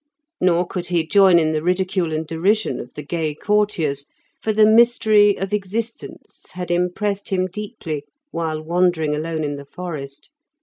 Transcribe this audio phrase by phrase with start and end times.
[0.39, 4.07] Nor could he join in the ridicule and derision of the gay courtiers,
[4.41, 10.31] for the mystery of existence had impressed him deeply while wandering alone in the forest.